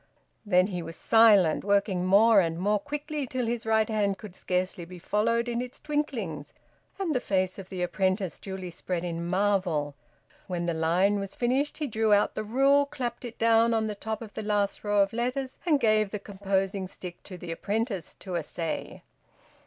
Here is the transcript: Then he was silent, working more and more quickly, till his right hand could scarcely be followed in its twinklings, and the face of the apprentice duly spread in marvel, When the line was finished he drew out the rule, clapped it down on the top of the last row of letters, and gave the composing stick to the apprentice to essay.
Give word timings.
Then 0.47 0.65
he 0.65 0.81
was 0.81 0.95
silent, 0.95 1.63
working 1.63 2.07
more 2.07 2.39
and 2.39 2.57
more 2.57 2.79
quickly, 2.79 3.27
till 3.27 3.45
his 3.45 3.67
right 3.67 3.87
hand 3.87 4.17
could 4.17 4.35
scarcely 4.35 4.83
be 4.83 4.97
followed 4.97 5.47
in 5.47 5.61
its 5.61 5.79
twinklings, 5.79 6.53
and 6.97 7.13
the 7.13 7.19
face 7.19 7.59
of 7.59 7.69
the 7.69 7.83
apprentice 7.83 8.39
duly 8.39 8.71
spread 8.71 9.03
in 9.03 9.23
marvel, 9.23 9.93
When 10.47 10.65
the 10.65 10.73
line 10.73 11.19
was 11.19 11.35
finished 11.35 11.77
he 11.77 11.85
drew 11.85 12.13
out 12.15 12.33
the 12.33 12.43
rule, 12.43 12.87
clapped 12.87 13.23
it 13.25 13.37
down 13.37 13.75
on 13.75 13.85
the 13.85 13.93
top 13.93 14.23
of 14.23 14.33
the 14.33 14.41
last 14.41 14.83
row 14.83 15.03
of 15.03 15.13
letters, 15.13 15.59
and 15.67 15.79
gave 15.79 16.09
the 16.09 16.17
composing 16.17 16.87
stick 16.87 17.21
to 17.25 17.37
the 17.37 17.51
apprentice 17.51 18.15
to 18.21 18.33
essay. 18.37 19.03